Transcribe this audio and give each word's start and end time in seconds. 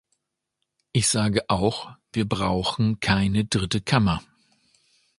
Ich 0.93 1.07
sage 1.09 1.47
auch, 1.47 1.95
wir 2.11 2.27
brauchen 2.27 2.99
keine 3.01 3.45
dritte 3.45 3.81
Kammer. 3.81 4.23